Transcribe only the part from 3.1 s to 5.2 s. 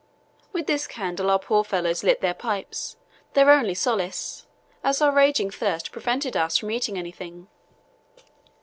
their only solace, as our